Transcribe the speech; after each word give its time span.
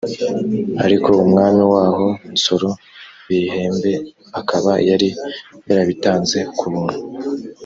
ariko 0.85 1.09
umwami 1.25 1.63
waho 1.73 2.05
nsoro 2.33 2.69
bihembe 3.27 3.91
akaba 4.39 4.71
yari 4.89 5.09
yarabitanze 5.67 6.39
ku 6.57 6.65
buntu 6.73 6.99